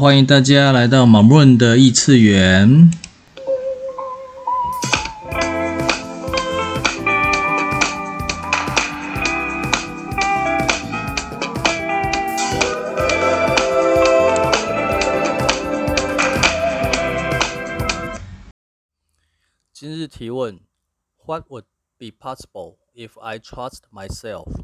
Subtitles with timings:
[0.00, 2.88] 欢迎大家来到马润的异次元。
[19.72, 20.60] 今日提问
[21.26, 21.64] ：What would
[21.98, 24.62] be possible if I trust myself？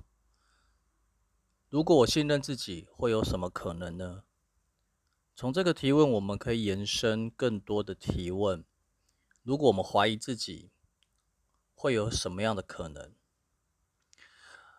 [1.69, 4.23] 如果我信任自己，会有什么可能呢？
[5.37, 8.65] 从这个提问，我们可以延伸更多的提问。
[9.43, 10.71] 如果我们怀疑自己，
[11.75, 13.13] 会有什么样的可能？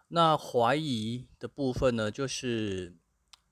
[0.08, 2.10] 那怀疑的部分呢？
[2.10, 2.96] 就是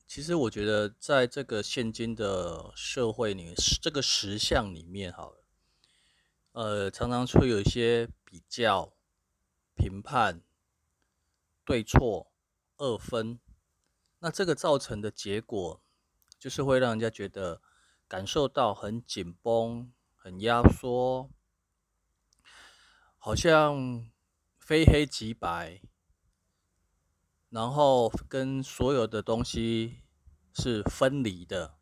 [0.07, 5.43] 其实我觉得，在这个现今的社会里，这个实相里面，好了，
[6.54, 8.93] 呃，常常会有一些比较、
[9.76, 10.41] 评判、
[11.65, 12.31] 对错、
[12.77, 13.40] 二分。
[14.20, 15.82] 那这个造成的结果，
[16.43, 17.61] 就是会让人家觉得
[18.05, 21.29] 感受到很紧绷、很压缩，
[23.18, 24.12] 好像
[24.59, 25.79] 非黑即白，
[27.48, 30.01] 然后跟所有的东西
[30.53, 31.77] 是分离的，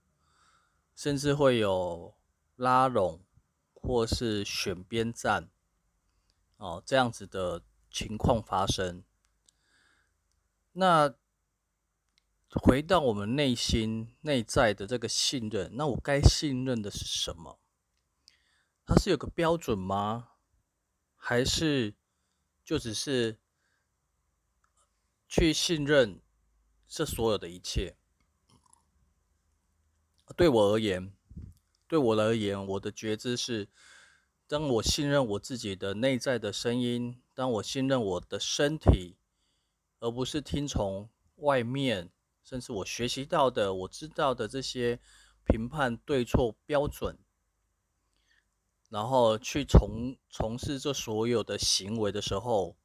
[0.96, 2.14] 甚至会有
[2.56, 3.26] 拉拢
[3.74, 5.50] 或是选边站
[6.58, 9.04] 哦，这样子的情况发生。
[10.74, 11.16] 那
[12.60, 17.60] 回到我们内心内在的这个信任，那我该信任的是什么？
[18.86, 20.32] 它是有个标准吗？
[21.16, 21.94] 还是
[22.66, 23.40] 就只是
[25.30, 26.20] 去信任
[26.88, 27.96] 这所有的一切？
[30.36, 31.14] 对我而言，
[31.88, 33.70] 对我而言，我的觉知是：
[34.48, 39.16] 当我信任我自己的内在的声音，当我信任我的身体，
[40.00, 42.12] 而不是听从外面。
[42.44, 45.00] 甚至我学习到的，我知道的这些
[45.46, 47.18] 评判对错标准，
[48.90, 52.76] 然后去从从事这所有的行为的时候，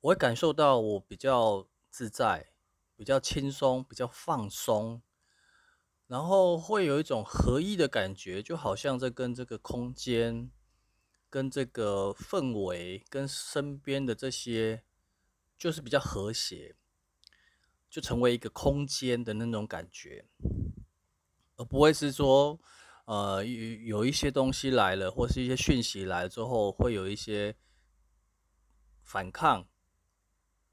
[0.00, 2.52] 我会感受到我比较自在，
[2.96, 5.02] 比较轻松，比较放松，
[6.06, 10.50] 然后会有一种合一的感觉，就好像在跟这个空间、
[11.28, 14.84] 跟这个氛围、跟身边的这些，
[15.58, 16.76] 就是比较和谐。
[17.94, 20.26] 就成为一个空间的那种感觉，
[21.54, 22.58] 而不会是说，
[23.04, 27.54] 呃，有有一些东西来了，或是一些讯息来了之后，会有一些
[29.00, 29.68] 反抗、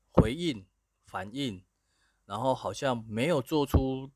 [0.10, 0.66] 回应、
[1.06, 1.64] 反应，
[2.26, 4.10] 然后好像没有做出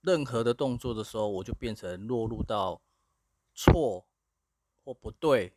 [0.00, 2.82] 任何的动作的时候，我就变成落入到
[3.54, 4.08] 错
[4.82, 5.52] 或不对，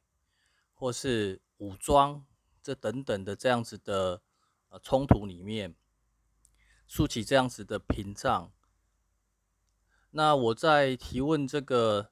[0.76, 2.24] 或是武装
[2.62, 4.22] 这等等的这样子的
[4.70, 5.76] 呃冲突里面。
[6.88, 8.52] 竖起这样子的屏障。
[10.12, 12.12] 那我在提问这个：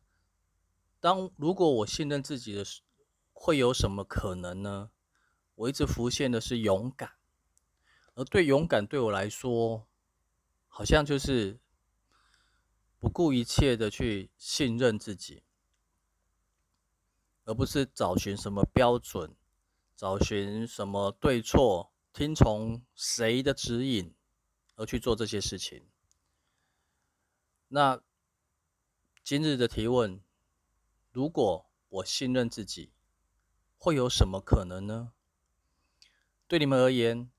[0.99, 2.81] 当如果我信任自己的时，
[3.33, 4.91] 会有什么可能呢？
[5.55, 7.13] 我一直浮现的是勇敢，
[8.15, 9.87] 而对勇敢对我来说，
[10.67, 11.59] 好像就是
[12.99, 15.43] 不顾一切的去信任自己，
[17.45, 19.33] 而不是找寻什么标准，
[19.95, 24.13] 找寻什么对错，听从谁的指引。
[24.75, 25.87] 而去做这些事情。
[27.67, 28.01] 那
[29.23, 30.21] 今日的提问：
[31.11, 32.91] 如果我信任自己，
[33.77, 35.13] 会有什么可能呢？
[36.47, 37.31] 对你们而言，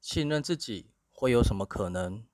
[0.00, 2.26] 信任自己会有什么可能？